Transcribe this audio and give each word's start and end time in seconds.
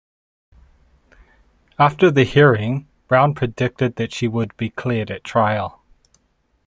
After 1.77 2.09
the 2.09 2.23
hearing, 2.23 2.87
Brown 3.07 3.35
predicted 3.35 3.97
that 3.97 4.11
she 4.11 4.27
would 4.27 4.57
be 4.57 4.71
cleared 4.71 5.11
at 5.11 5.23
trial. 5.23 5.83